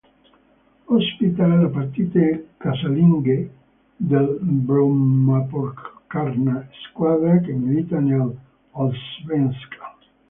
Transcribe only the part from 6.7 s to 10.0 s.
squadra che milita nell'Allsvenskan.